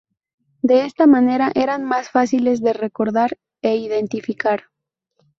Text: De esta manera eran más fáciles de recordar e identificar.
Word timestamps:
De 0.63 0.83
esta 0.85 1.05
manera 1.05 1.51
eran 1.53 1.83
más 1.85 2.09
fáciles 2.09 2.59
de 2.63 2.73
recordar 2.73 3.37
e 3.61 3.75
identificar. 3.75 4.63